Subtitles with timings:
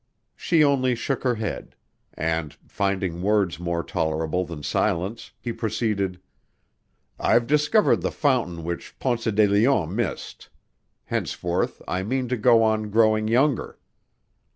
[0.35, 1.75] She only shook her head,
[2.15, 6.19] and, finding words more tolerable than silence, he proceeded:
[7.19, 10.49] "I've discovered the fountain which Ponce de Leon missed.
[11.03, 13.77] Henceforth I mean to go on growing younger."